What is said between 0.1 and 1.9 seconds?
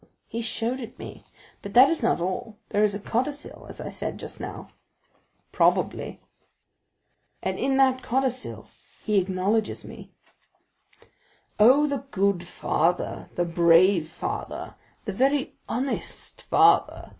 "He showed it me; but that